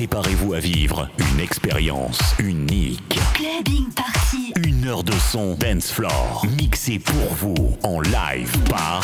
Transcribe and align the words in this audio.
Préparez-vous 0.00 0.54
à 0.54 0.60
vivre 0.60 1.10
une 1.18 1.40
expérience 1.40 2.34
unique. 2.38 3.18
Une 4.56 4.88
heure 4.88 5.04
de 5.04 5.12
son 5.12 5.56
dance 5.56 5.92
floor 5.92 6.46
mixé 6.56 6.98
pour 6.98 7.34
vous 7.34 7.76
en 7.82 8.00
live 8.00 8.50
par 8.70 9.02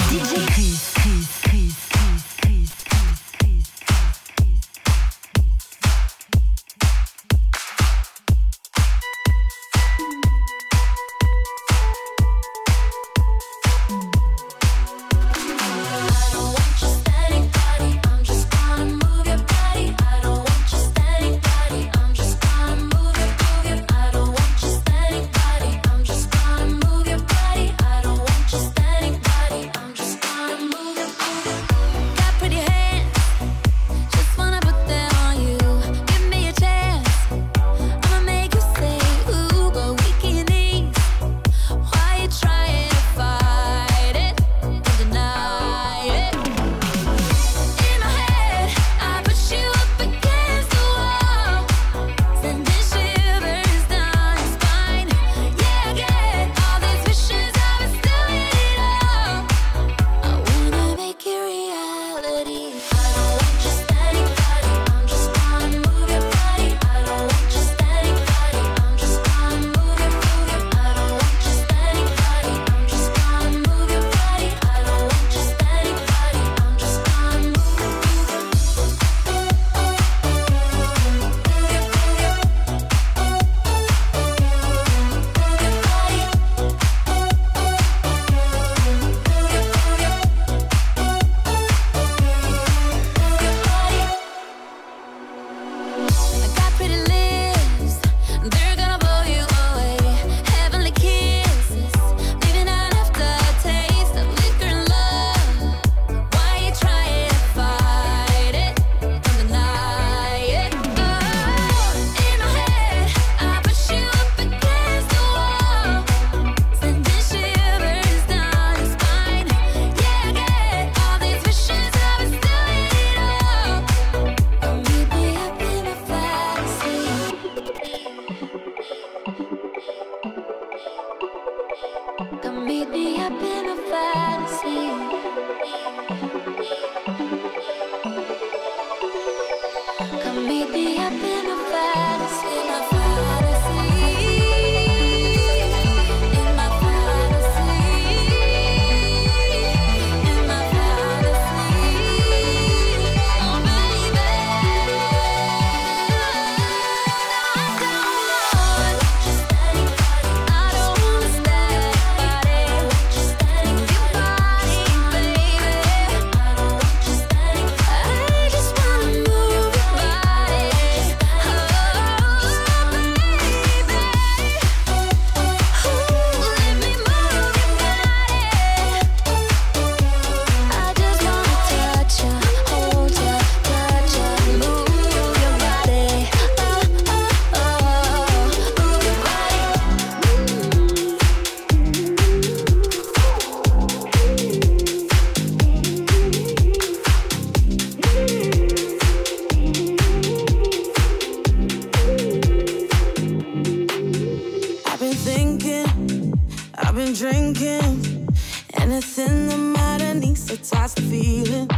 hypnotize 210.66 210.94
the 210.94 211.02
feeling. 211.02 211.68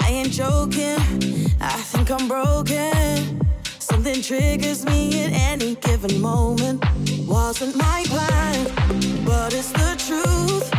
I 0.00 0.08
ain't 0.08 0.30
joking, 0.30 0.98
I 1.60 1.76
think 1.90 2.10
I'm 2.10 2.28
broken. 2.28 3.40
Something 3.78 4.22
triggers 4.22 4.84
me 4.84 5.24
at 5.24 5.32
any 5.32 5.74
given 5.76 6.20
moment. 6.20 6.84
Wasn't 7.26 7.76
my 7.76 8.04
plan, 8.06 8.66
but 9.24 9.52
it's 9.54 9.72
the 9.72 9.94
truth. 10.06 10.70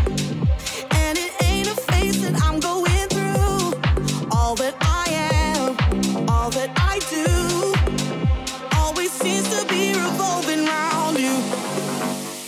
And 0.92 1.18
it 1.18 1.32
ain't 1.44 1.68
a 1.68 1.76
phase 1.76 2.22
that 2.22 2.42
I'm 2.42 2.60
going 2.60 3.08
through. 3.10 4.30
All 4.32 4.56
that 4.56 4.76
I 4.82 5.06
am, 5.12 6.30
all 6.30 6.50
that 6.52 6.72
I 6.78 7.00
do, 7.10 8.80
always 8.80 9.12
seems 9.12 9.50
to 9.50 9.66
be 9.68 9.94
revolving 9.94 10.68
around 10.68 11.18
you. 11.18 11.36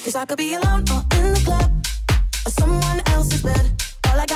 Cause 0.03 0.15
I 0.15 0.25
could 0.25 0.37
be 0.37 0.53
alone 0.55 0.85
or 0.91 1.03
in 1.17 1.33
the 1.33 1.41
club, 1.43 1.71
or 2.45 2.51
someone 2.51 3.01
else's 3.07 3.41
bed. 3.43 3.80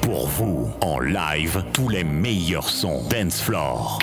pour 0.00 0.28
vous. 0.28 0.70
En 0.80 1.00
live 1.00 1.64
tous 1.72 1.88
les 1.88 2.04
meilleurs 2.04 2.68
sons. 2.68 3.02
Dance 3.10 3.40
floor. 3.40 3.98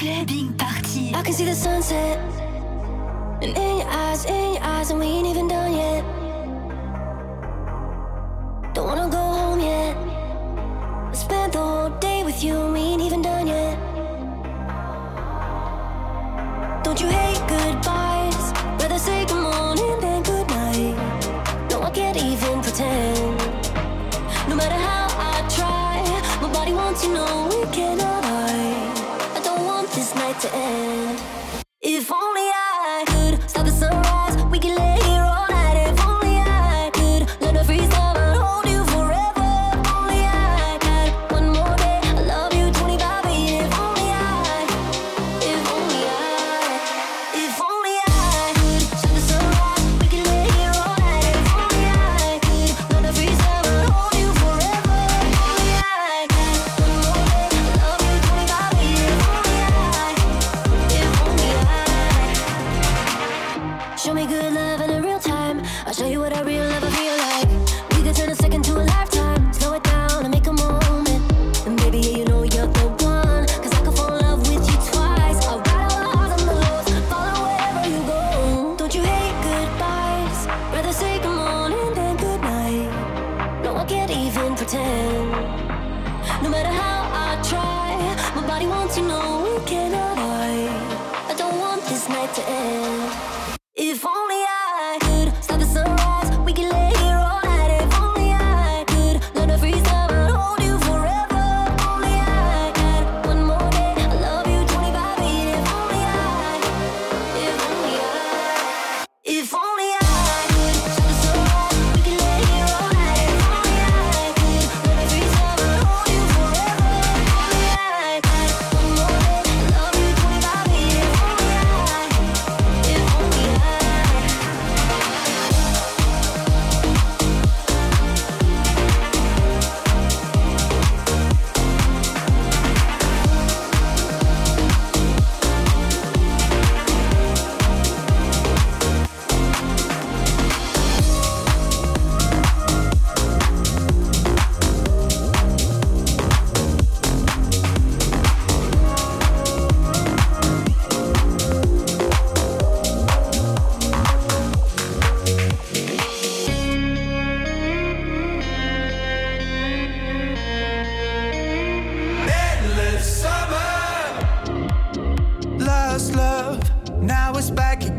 back 167.49 167.90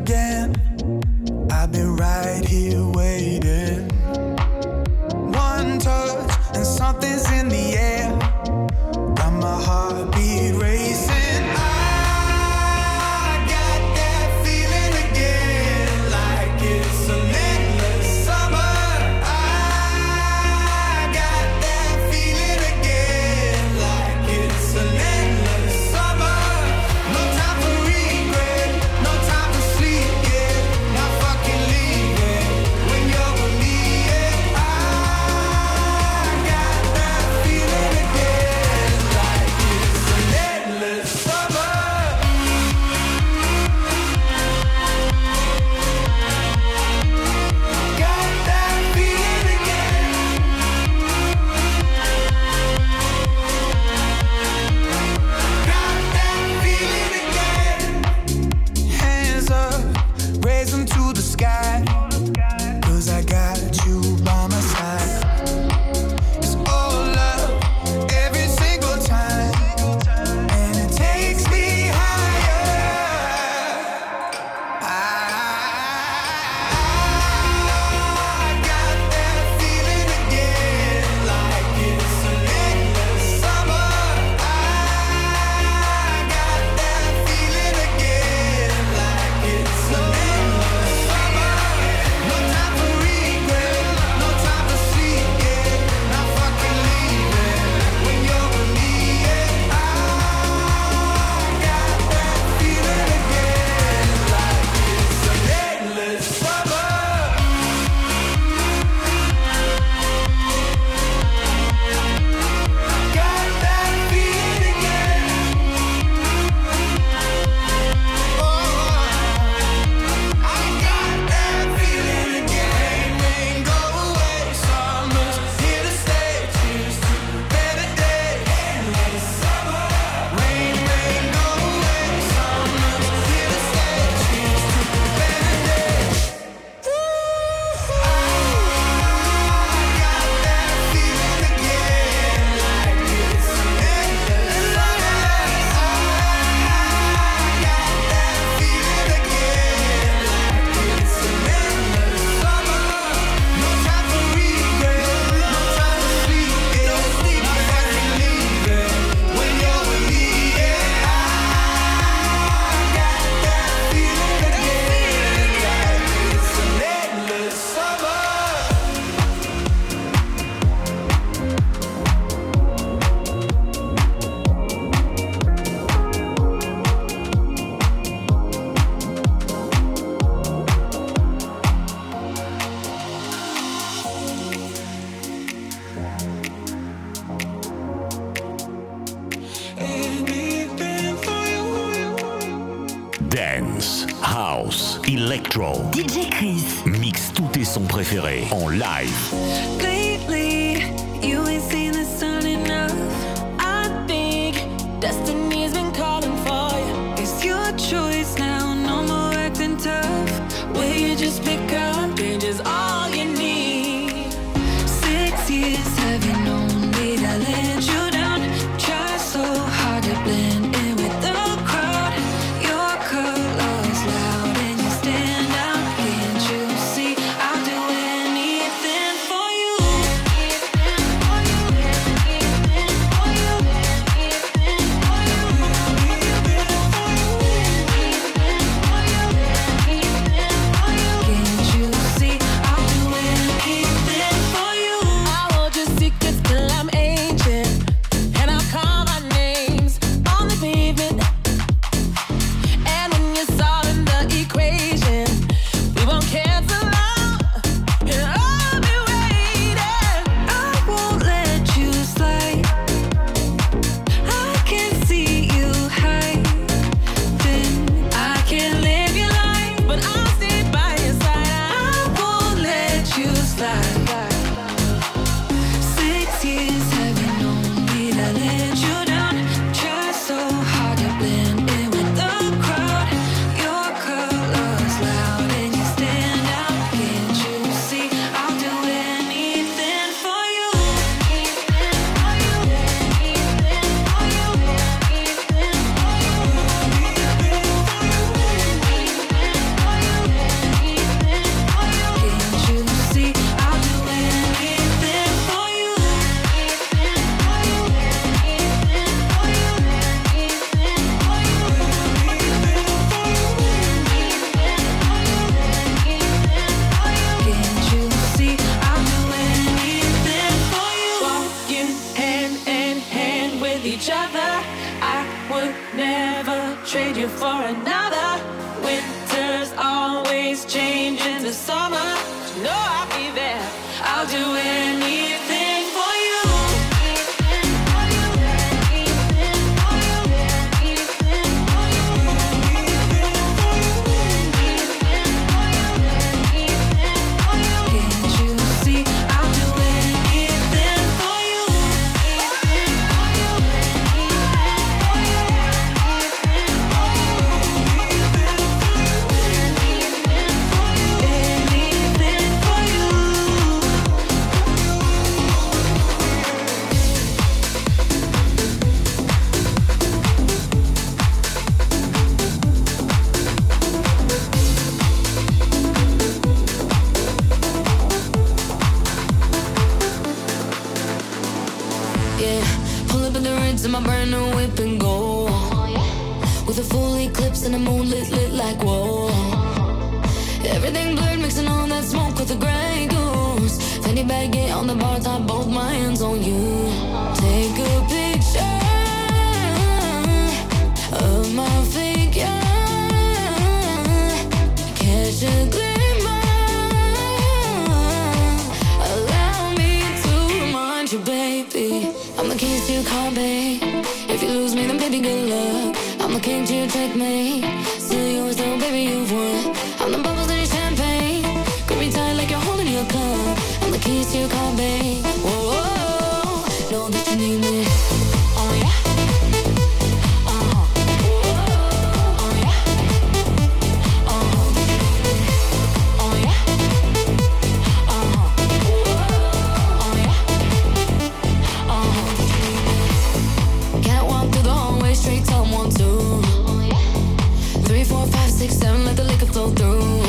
six, 448.62 448.78
seven, 448.78 449.04
let 449.04 449.16
the 449.16 449.24
liquor 449.24 449.46
flow 449.46 449.70
through. 449.70 450.21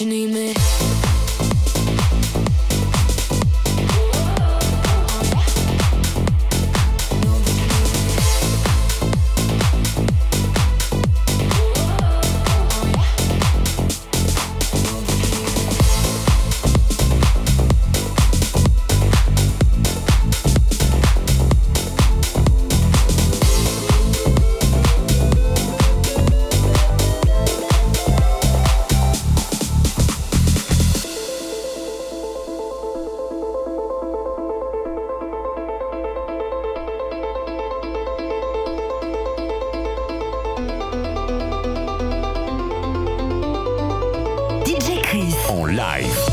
You 0.00 0.06
need 0.06 0.32
me. 0.32 0.89
Live. 45.80 46.29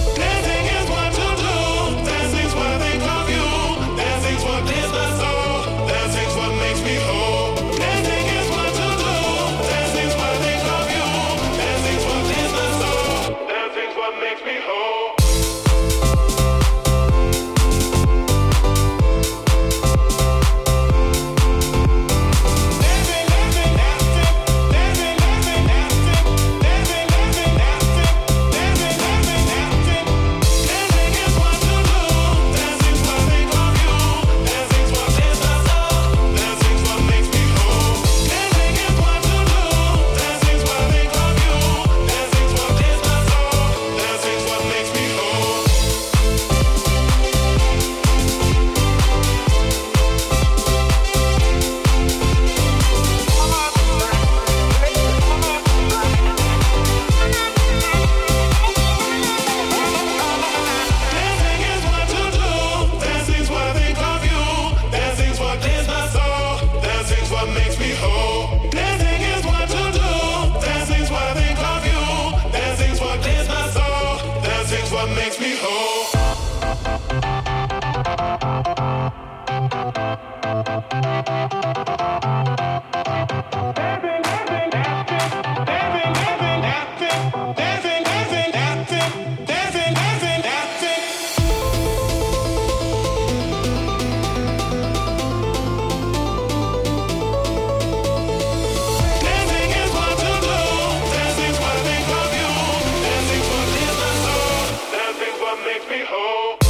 we 105.97 106.05
hope. 106.05 106.66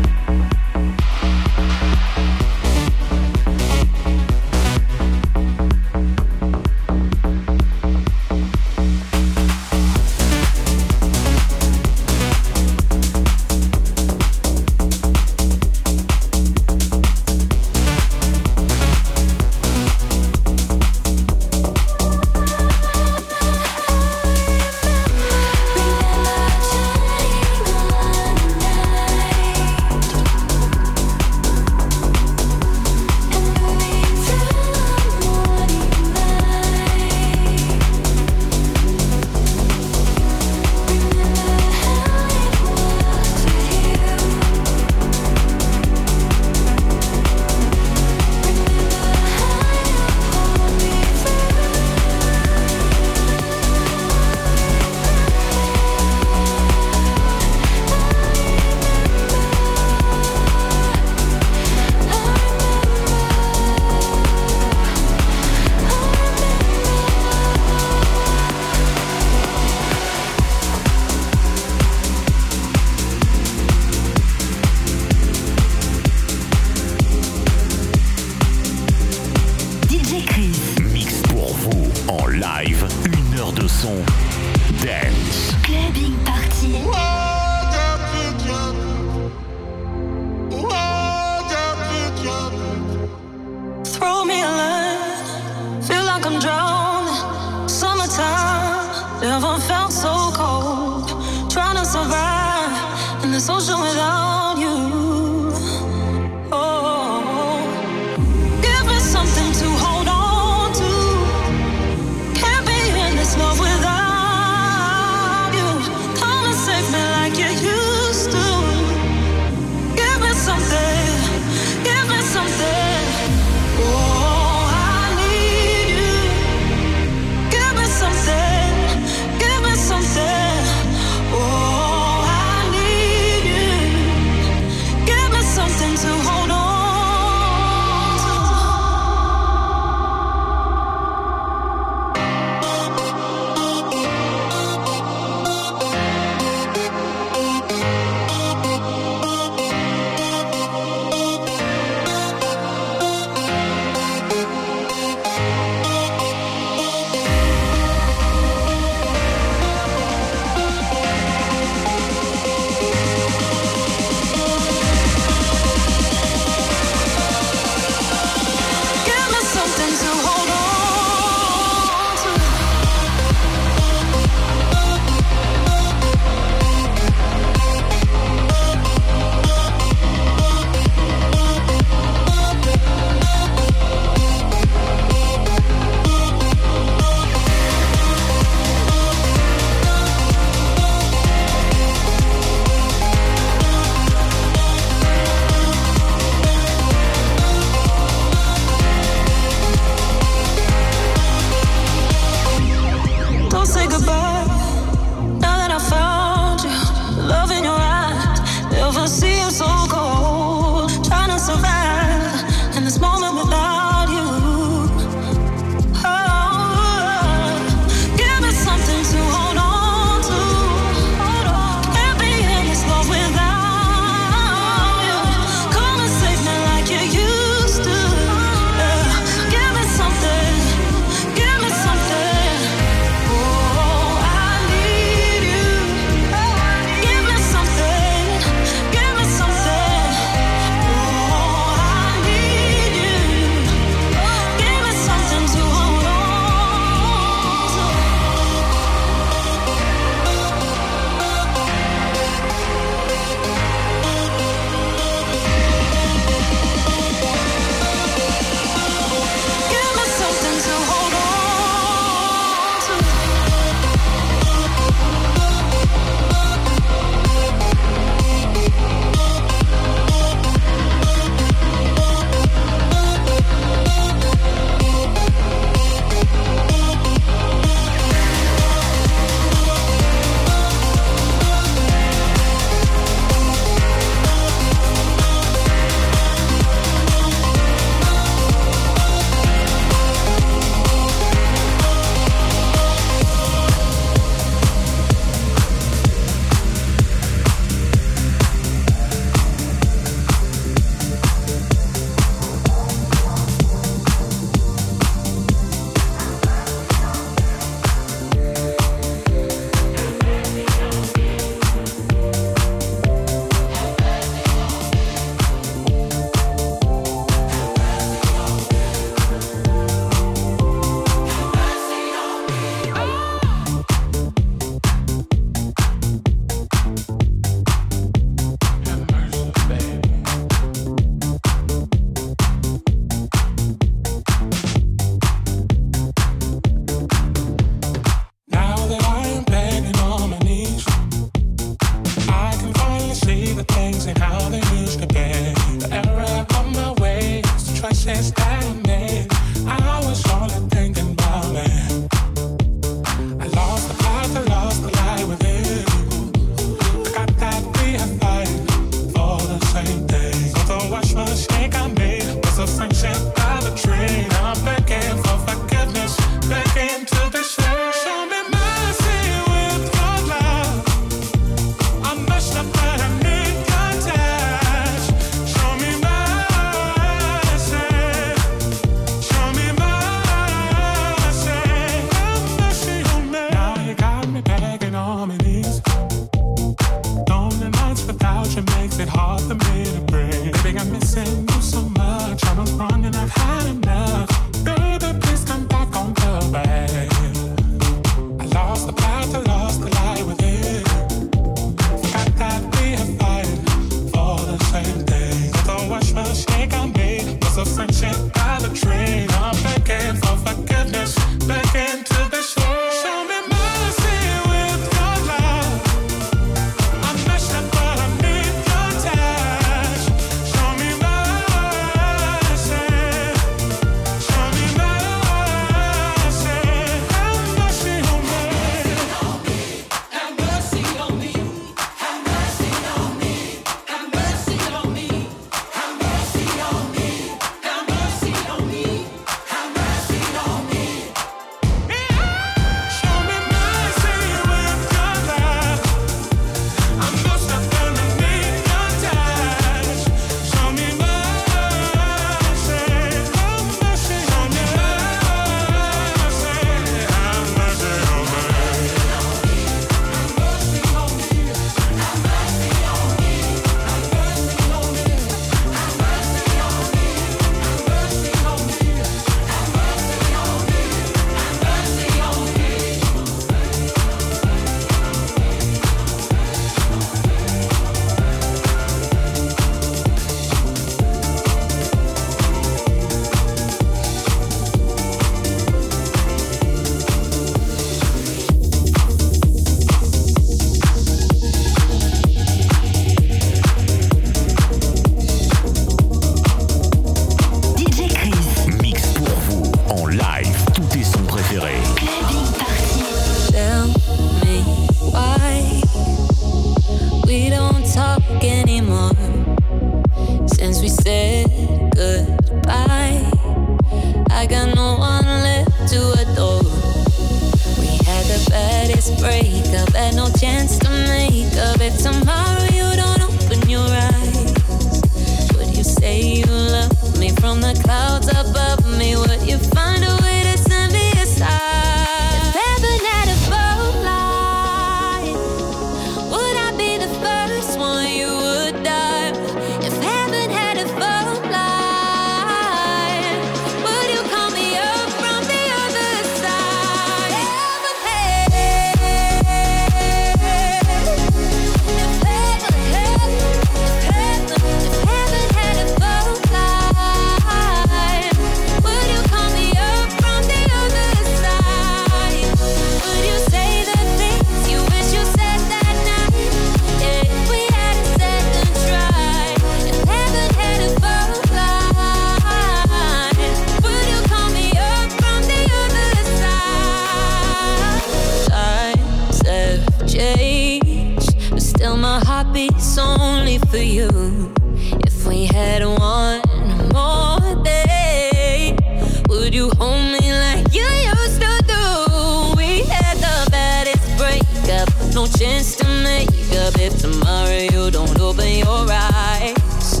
no 595.24 595.30
chance 595.38 595.76
to 595.76 595.84
make 596.02 596.28
up 596.64 596.78
if 596.78 596.98
tomorrow 596.98 597.66
you 597.72 597.90
don't 597.90 598.18
open 598.20 598.58
your 598.58 598.86
eyes. 598.90 600.00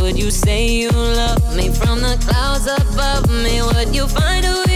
Would 0.00 0.18
you 0.18 0.30
say 0.30 0.68
you 0.68 0.90
love 0.90 1.56
me 1.56 1.70
from 1.70 2.00
the 2.00 2.16
clouds 2.26 2.66
above 2.66 3.28
me? 3.30 3.62
Would 3.62 3.94
you 3.94 4.06
find 4.06 4.44
a 4.44 4.64
way? 4.66 4.69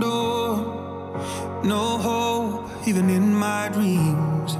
door. 0.00 1.62
No 1.64 1.98
hope, 1.98 2.70
even 2.86 3.10
in 3.10 3.34
my 3.34 3.68
dreams. 3.72 4.56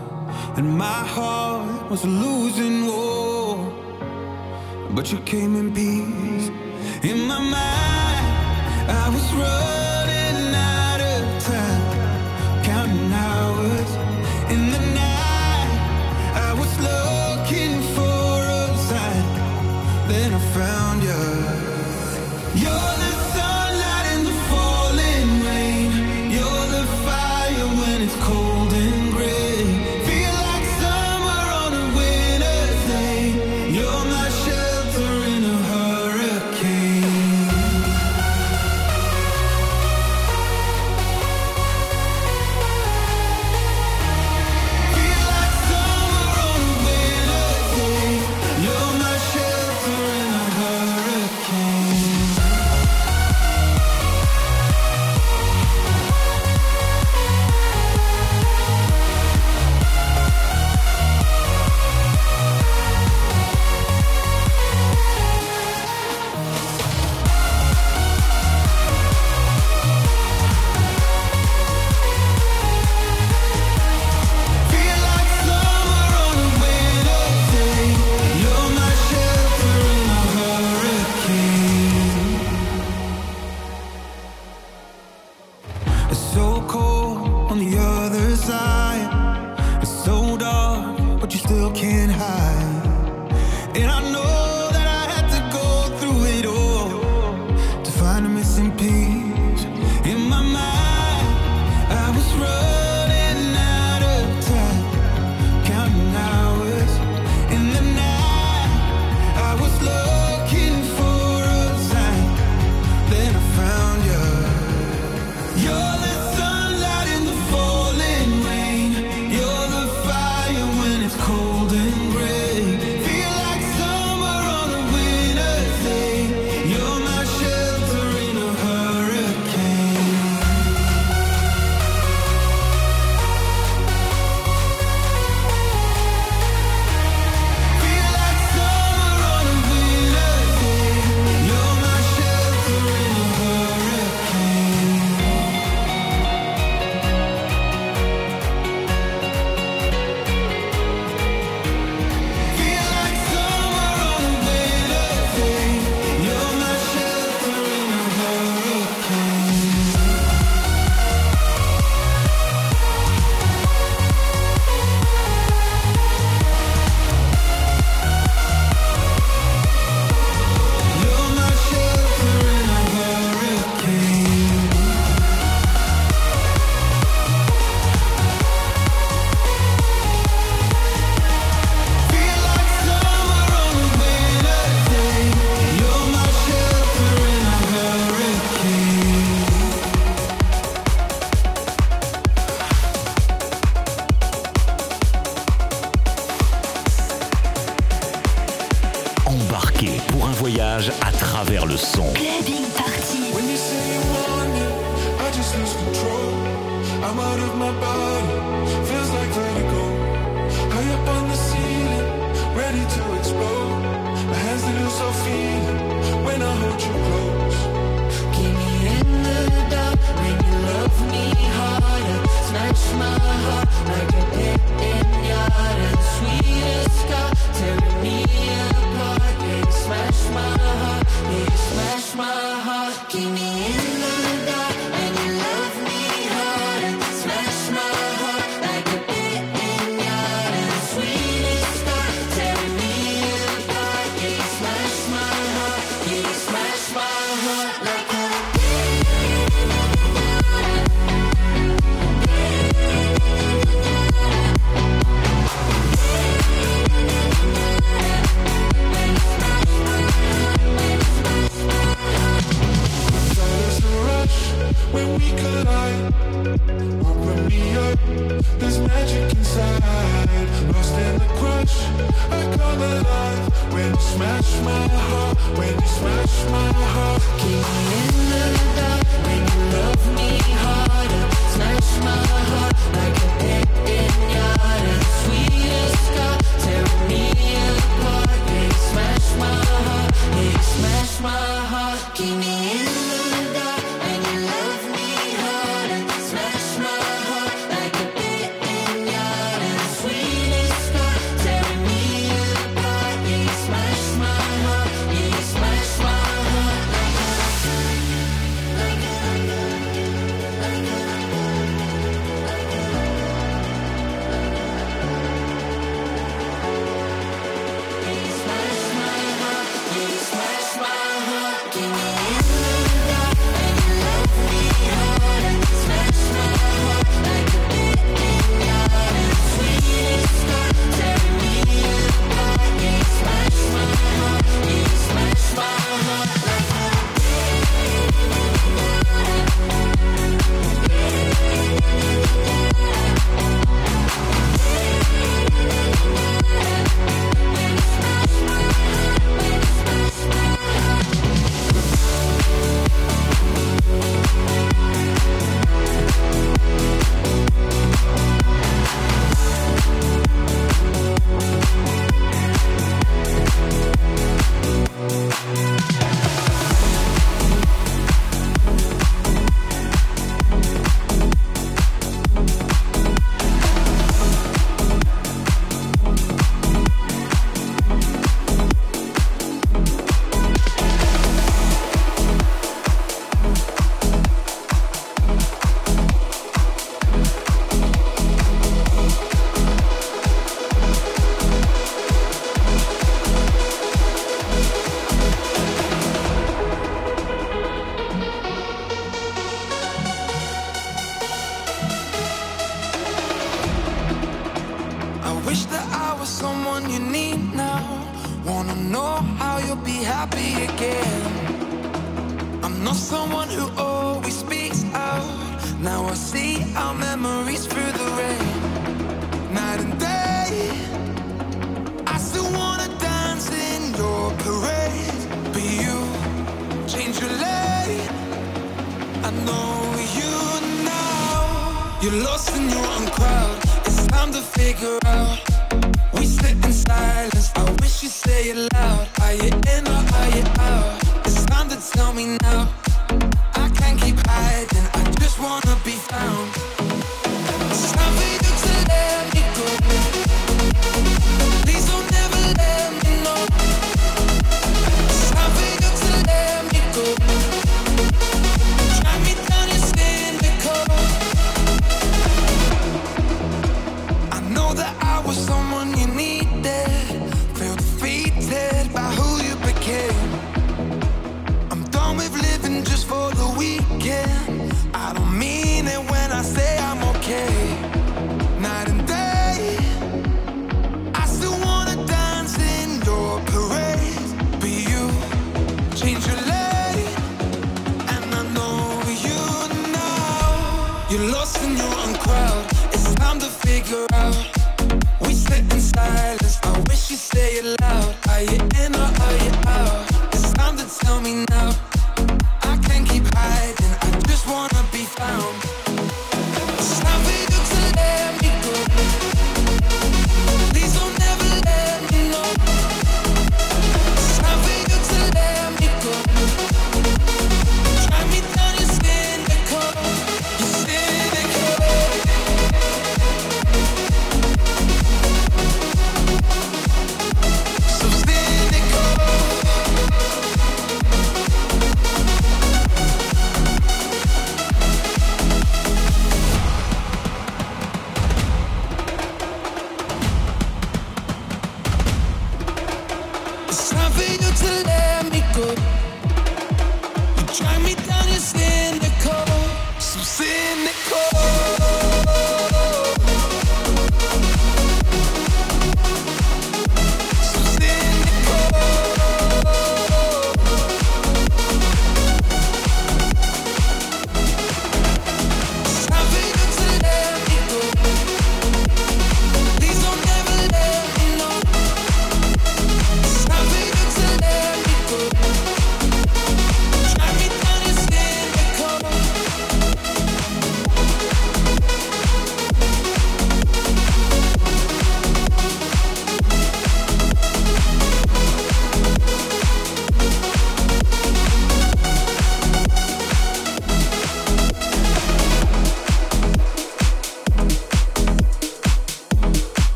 And 0.57 0.76
my 0.76 1.03
heart 1.14 1.91
was 1.91 2.05
losing 2.05 2.87
war. 2.87 3.72
But 4.91 5.12
you 5.12 5.18
came 5.20 5.55
in 5.57 5.72
peace. 5.74 6.49
In 7.03 7.26
my 7.26 7.39
mind, 7.39 8.26
I 8.89 9.09
was 9.14 9.26
running 9.34 10.55
out. 10.55 10.76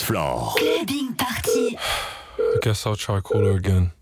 dance 0.00 0.02
floor. 0.02 0.52
Clubbing 0.56 1.14
party. 1.14 1.78
I 2.38 2.58
guess 2.62 2.86
I'll 2.86 2.96
try 2.96 3.20
cooler 3.20 3.52
again. 3.52 3.92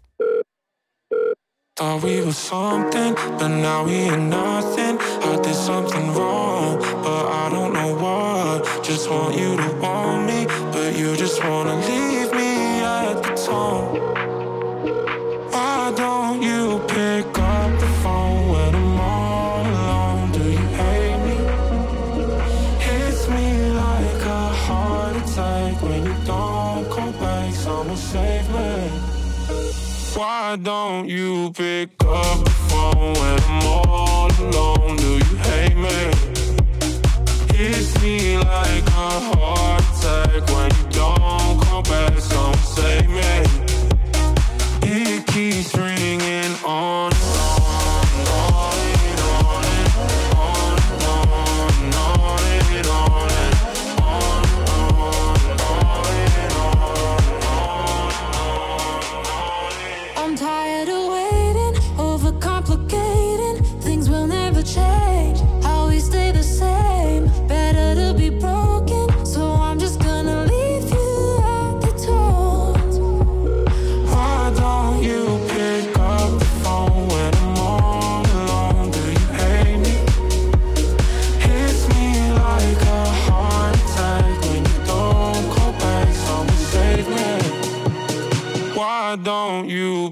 Thought 1.76 2.02
we 2.02 2.20
were 2.20 2.32
something, 2.32 3.14
but 3.14 3.48
now 3.48 3.84
we 3.84 3.92
ain't 3.92 4.28
nothing. 4.30 4.98
I 4.98 5.40
did 5.42 5.54
something 5.54 6.12
wrong, 6.14 6.78
but 6.78 7.26
I 7.26 7.50
don't 7.50 7.72
know 7.72 7.94
what. 7.94 8.84
Just 8.84 9.08
want 9.10 9.38
you 9.38 9.56
to 9.56 9.72
want 9.80 10.26
me, 10.26 10.46
but 10.72 10.98
you 10.98 11.16
just 11.16 11.42
wanna 11.44 11.76
leave 11.76 12.32
me 12.32 12.80
at 12.80 13.22
the 13.22 13.34
tone. 13.46 14.17
Why 30.48 30.56
don't 30.56 31.10
you 31.10 31.52
pick 31.52 31.90
up 32.06 32.42
the 32.42 32.50
phone 32.70 33.12
when 33.12 33.38
I'm 33.42 33.66
all 33.66 34.30
alone? 34.40 34.96
Do 34.96 35.18
you 35.18 35.36
hate 35.44 35.76
me? 35.76 35.98
Hits 37.54 38.00
me 38.00 38.38
like 38.38 38.86
a 38.86 39.10
heart 39.28 39.82
attack 39.82 40.46
when 40.48 40.70
you 40.70 40.88
don't 40.90 41.60
come 41.64 41.82
back. 41.82 42.18
Someone 42.18 42.56
save 42.60 43.10
me. 43.10 43.57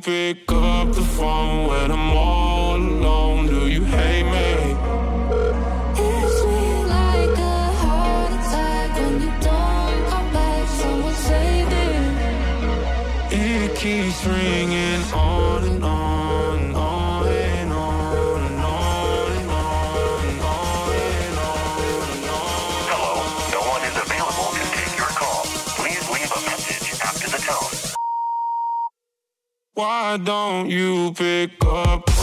stupid. 0.01 0.36
don't 30.17 30.71
you 30.71 31.13
pick 31.13 31.53
up? 31.65 32.16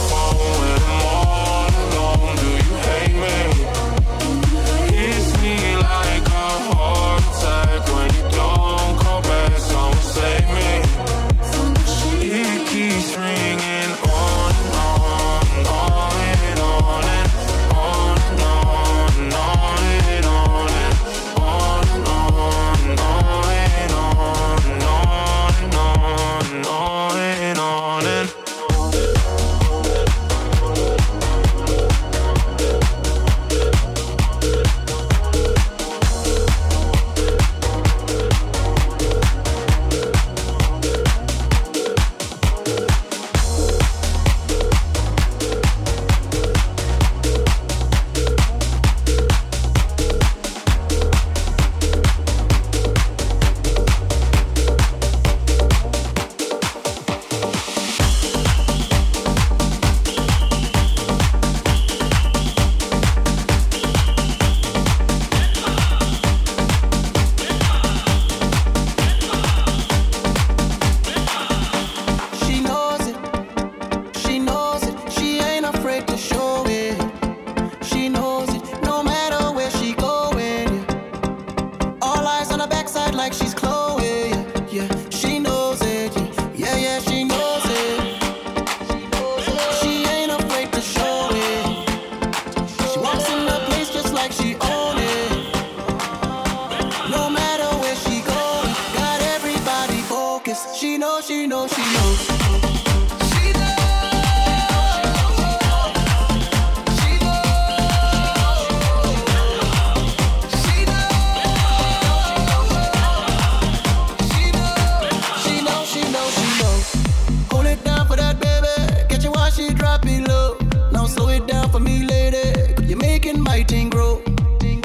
everything 123.64 123.88
grow? 123.90 124.16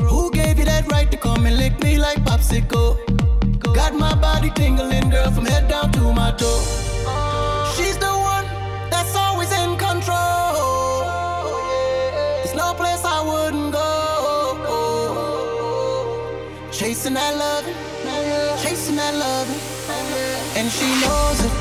Who 0.08 0.32
gave 0.32 0.58
you 0.58 0.66
that 0.66 0.90
right 0.92 1.10
to 1.12 1.18
come 1.18 1.46
and 1.46 1.58
lick 1.58 1.82
me 1.84 1.98
like 1.98 2.20
popsicle? 2.24 2.98
Got 3.76 3.94
my 3.94 4.16
body 4.16 4.52
tingling, 4.52 5.10
girl, 5.10 5.32
from 5.32 5.46
head 5.46 5.68
down 5.68 5.92
to 5.94 6.14
my 6.14 6.32
toe. 6.38 6.62
She's 7.76 7.98
the 7.98 8.14
one 8.34 8.46
that's 8.90 9.16
always 9.16 9.52
in 9.52 9.78
control. 9.78 11.04
There's 12.42 12.56
no 12.56 12.74
place 12.74 13.04
I 13.04 13.20
wouldn't 13.30 13.74
go. 13.74 13.88
Chasing 16.72 17.16
that 17.16 17.36
love, 17.36 17.66
chasing 18.64 18.96
that 18.96 19.14
love, 19.14 19.48
and 20.56 20.72
she 20.72 20.88
knows 21.02 21.44
it. 21.44 21.59